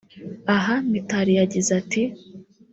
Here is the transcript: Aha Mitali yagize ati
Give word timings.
Aha 0.55 0.75
Mitali 0.91 1.31
yagize 1.39 1.69
ati 1.81 2.01